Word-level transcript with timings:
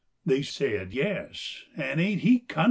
They 0.25 0.41
said, 0.41 0.95
"Yes," 0.95 1.61
and, 1.77 2.01
"Ain't 2.01 2.21
he 2.21 2.39
cunnin'?" 2.39 2.59